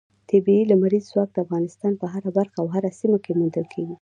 [0.29, 3.95] طبیعي لمریز ځواک د افغانستان په هره برخه او هره سیمه کې موندل کېږي.